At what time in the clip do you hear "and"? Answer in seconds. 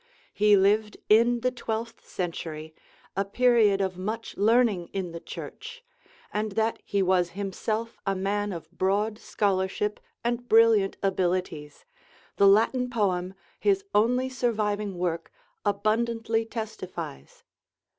6.33-6.53, 10.23-10.49